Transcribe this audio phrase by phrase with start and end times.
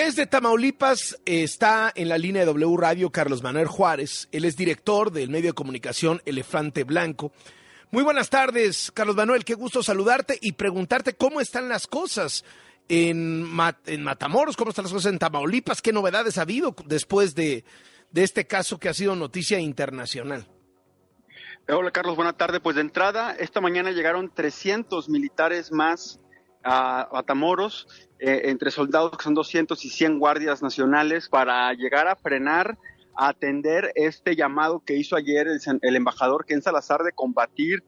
[0.00, 4.28] Desde Tamaulipas está en la línea de W Radio Carlos Manuel Juárez.
[4.30, 7.32] Él es director del medio de comunicación Elefante Blanco.
[7.90, 9.44] Muy buenas tardes, Carlos Manuel.
[9.44, 12.44] Qué gusto saludarte y preguntarte cómo están las cosas
[12.88, 17.64] en, Matamoros, cómo están las cosas en Tamaulipas, qué novedades ha habido después de,
[18.12, 20.46] de este caso que ha sido noticia internacional.
[21.68, 22.60] Hola Carlos, buena tarde.
[22.60, 26.20] Pues de entrada, esta mañana llegaron 300 militares más
[26.68, 27.88] a Matamoros,
[28.18, 32.76] eh, entre soldados que son 200 y 100 guardias nacionales, para llegar a frenar,
[33.16, 35.48] a atender este llamado que hizo ayer
[35.82, 37.82] el, embajador Ken Salazar de combatir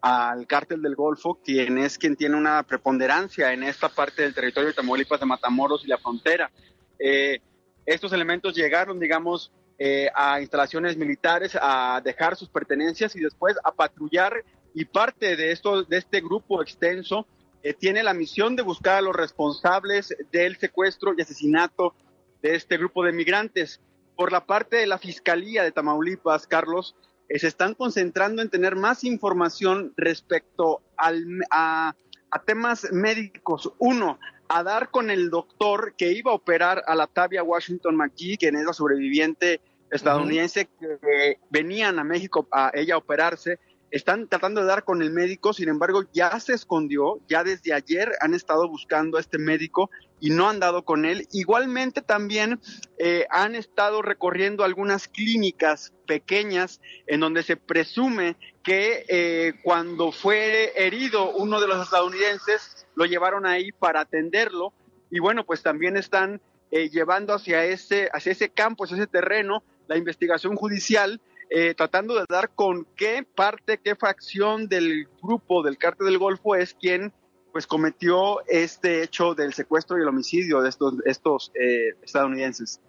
[0.00, 4.68] al cártel del Golfo, quien es quien tiene una preponderancia en esta parte del territorio
[4.68, 6.50] de Tamaulipas, de Matamoros y la frontera.
[6.98, 7.40] Eh,
[7.86, 13.72] estos elementos llegaron, digamos, eh, a instalaciones militares, a dejar sus pertenencias y después a
[13.72, 14.44] patrullar.
[14.74, 17.26] Y parte de, esto, de este grupo extenso
[17.66, 21.96] eh, tiene la misión de buscar a los responsables del secuestro y asesinato
[22.40, 23.80] de este grupo de migrantes.
[24.14, 26.94] Por la parte de la Fiscalía de Tamaulipas, Carlos,
[27.28, 31.96] eh, se están concentrando en tener más información respecto al, a,
[32.30, 33.72] a temas médicos.
[33.78, 38.38] Uno, a dar con el doctor que iba a operar a la Tavia Washington McGee,
[38.38, 43.58] quien es la sobreviviente estadounidense que venían a México a ella a operarse.
[43.90, 48.12] Están tratando de dar con el médico, sin embargo, ya se escondió, ya desde ayer
[48.20, 51.28] han estado buscando a este médico y no han dado con él.
[51.32, 52.60] Igualmente también
[52.98, 60.72] eh, han estado recorriendo algunas clínicas pequeñas en donde se presume que eh, cuando fue
[60.76, 64.72] herido uno de los estadounidenses, lo llevaron ahí para atenderlo
[65.10, 69.62] y bueno, pues también están eh, llevando hacia ese, hacia ese campo, hacia ese terreno,
[69.86, 75.78] la investigación judicial, eh, tratando de dar con qué parte, qué fracción del grupo del
[75.78, 77.12] cártel del Golfo es quien
[77.52, 82.80] pues cometió este hecho del secuestro y el homicidio de estos, estos eh, estadounidenses.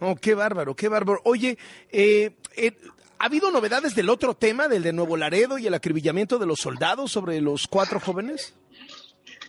[0.00, 1.20] Oh, qué bárbaro, qué bárbaro.
[1.24, 1.58] Oye,
[3.18, 6.60] ¿ha habido novedades del otro tema, del de Nuevo Laredo y el acribillamiento de los
[6.60, 8.54] soldados sobre los cuatro jóvenes?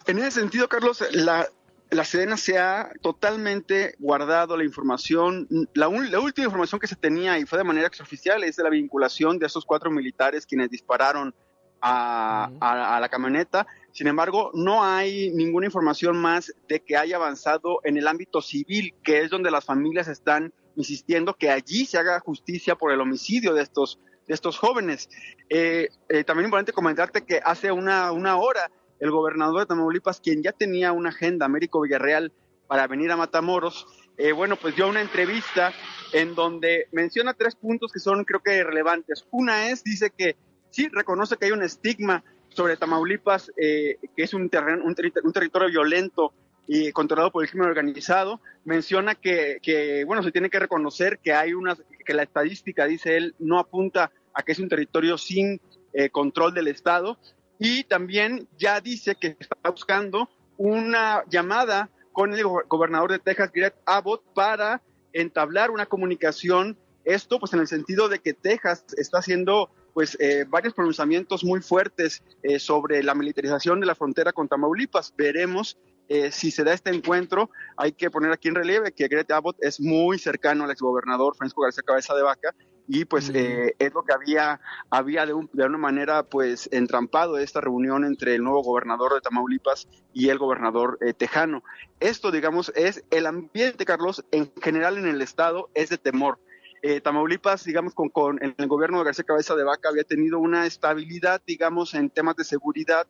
[0.07, 1.47] En ese sentido, Carlos, la,
[1.91, 5.47] la Sedena se ha totalmente guardado la información.
[5.73, 9.37] La, última información que se tenía y fue de manera extraoficial es de la vinculación
[9.37, 11.33] de esos cuatro militares quienes dispararon
[11.81, 13.67] a, la camioneta.
[13.91, 18.93] Sin embargo, no hay ninguna información más de que haya avanzado en el ámbito civil,
[19.03, 23.53] que es donde las familias están insistiendo que allí se haga justicia por el homicidio
[23.53, 25.07] de estos, de estos jóvenes.
[25.49, 30.41] Eh, eh, también importante comentarte que hace una, una hora el gobernador de Tamaulipas, quien
[30.41, 32.31] ya tenía una agenda, Américo Villarreal,
[32.67, 33.85] para venir a Matamoros,
[34.17, 35.73] eh, bueno, pues dio una entrevista
[36.13, 39.25] en donde menciona tres puntos que son creo que relevantes.
[39.31, 40.35] Una es, dice que
[40.69, 45.69] sí, reconoce que hay un estigma sobre Tamaulipas, eh, que es un, terreno, un, territorio
[45.69, 46.33] violento
[46.67, 48.39] y controlado por el crimen organizado.
[48.63, 51.75] Menciona que, que, bueno, se tiene que reconocer que hay una,
[52.05, 55.59] que la estadística, dice él, no apunta a que es un territorio sin
[55.93, 57.17] eh, control del Estado
[57.59, 63.73] y también ya dice que está buscando una llamada con el gobernador de Texas, Greg
[63.85, 64.81] Abbott, para
[65.13, 66.77] entablar una comunicación.
[67.03, 71.61] Esto, pues, en el sentido de que Texas está haciendo, pues, eh, varios pronunciamientos muy
[71.61, 75.13] fuertes eh, sobre la militarización de la frontera con Tamaulipas.
[75.17, 75.77] Veremos
[76.07, 77.49] eh, si se da este encuentro.
[77.77, 81.63] Hay que poner aquí en relieve que Greg Abbott es muy cercano al exgobernador Francisco
[81.63, 82.55] García Cabeza de Vaca
[82.87, 84.59] y pues eh, es lo que había,
[84.89, 89.21] había de, un, de una manera pues entrampado esta reunión entre el nuevo gobernador de
[89.21, 91.63] Tamaulipas y el gobernador eh, tejano.
[91.99, 96.39] Esto, digamos, es el ambiente, Carlos, en general en el estado es de temor.
[96.83, 100.67] Eh, Tamaulipas, digamos, con, con el gobierno de García Cabeza de Vaca había tenido una
[100.67, 103.07] estabilidad, digamos, en temas de seguridad,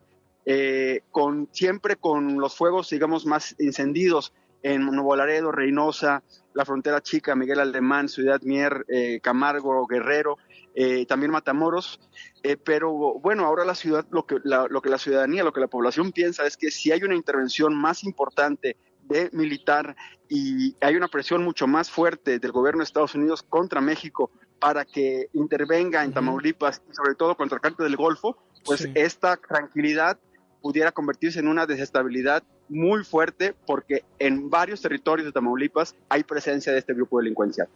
[1.09, 4.31] con siempre con los fuegos, digamos, más encendidos
[4.65, 6.23] en Nuevo Laredo, Reynosa,
[6.55, 10.39] la frontera chica, Miguel Alemán, Ciudad Mier, eh, Camargo, Guerrero,
[10.73, 11.99] eh, también Matamoros.
[12.41, 15.59] Eh, pero bueno, ahora la ciudad, lo que la, lo que la ciudadanía, lo que
[15.59, 19.95] la población piensa es que si hay una intervención más importante de militar
[20.29, 24.83] y hay una presión mucho más fuerte del gobierno de Estados Unidos contra México para
[24.83, 30.17] que intervenga en Tamaulipas y sobre todo contra el cártel del Golfo, pues esta tranquilidad
[30.59, 36.71] pudiera convertirse en una desestabilidad muy fuerte porque en varios territorios de Tamaulipas hay presencia
[36.73, 37.67] de este grupo delincuencial.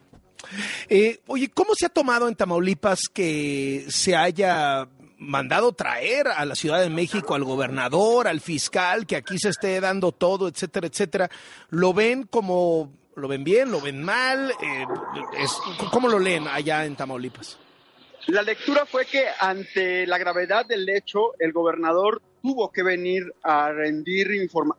[0.88, 4.88] Eh, oye, ¿cómo se ha tomado en Tamaulipas que se haya
[5.18, 9.80] mandado traer a la Ciudad de México al gobernador, al fiscal, que aquí se esté
[9.82, 11.30] dando todo, etcétera, etcétera?
[11.70, 14.52] ¿Lo ven como, lo ven bien, lo ven mal?
[14.62, 14.86] Eh,
[15.92, 17.58] ¿Cómo lo leen allá en Tamaulipas?
[18.28, 23.72] La lectura fue que ante la gravedad del hecho, el gobernador tuvo que venir a
[23.72, 24.30] rendir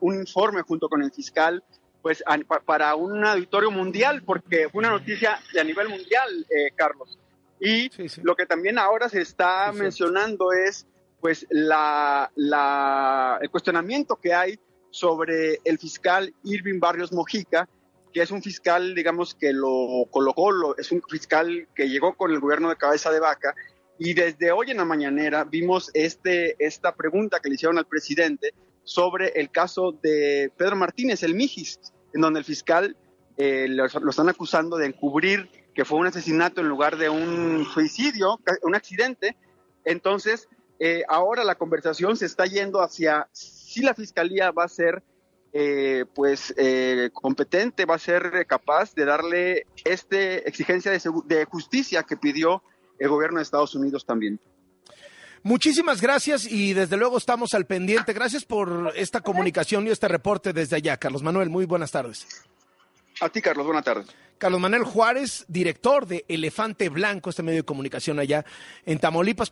[0.00, 1.62] un informe junto con el fiscal
[2.02, 2.24] pues
[2.64, 7.18] para un auditorio mundial, porque fue una noticia de a nivel mundial, eh, Carlos.
[7.60, 7.90] Y
[8.22, 10.86] lo que también ahora se está mencionando es
[11.20, 14.58] pues la, la, el cuestionamiento que hay
[14.90, 17.68] sobre el fiscal Irving Barrios Mojica,
[18.12, 22.30] que es un fiscal, digamos, que lo colocó, lo, es un fiscal que llegó con
[22.30, 23.54] el gobierno de cabeza de vaca,
[23.98, 28.54] y desde hoy en la mañanera vimos este, esta pregunta que le hicieron al presidente
[28.82, 31.78] sobre el caso de Pedro Martínez, el Mijis,
[32.14, 32.96] en donde el fiscal
[33.36, 38.40] eh, lo, están acusando de encubrir que fue un asesinato en lugar de un suicidio,
[38.62, 39.36] un accidente.
[39.84, 40.48] Entonces,
[40.78, 45.02] eh, ahora la conversación se está yendo hacia si la fiscalía va a ser
[45.52, 46.54] eh, pues
[47.12, 52.62] competente, va a ser capaz de darle esta exigencia de, de justicia que pidió
[52.98, 54.38] el gobierno de Estados Unidos también.
[55.42, 58.12] Muchísimas gracias y desde luego estamos al pendiente.
[58.12, 60.98] Gracias por esta comunicación y este reporte desde allá.
[60.98, 62.26] Carlos Manuel, muy buenas tardes.
[63.22, 64.06] A ti, Carlos, buenas tardes.
[64.36, 68.44] Carlos Manuel Juárez, director de Elefante Blanco, este medio de comunicación allá
[68.84, 69.48] en Tamaulipas.